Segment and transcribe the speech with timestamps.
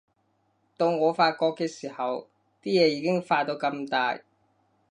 [0.77, 2.27] 到我發覺嘅時候，
[2.63, 4.19] 啲嘢已經發到咁大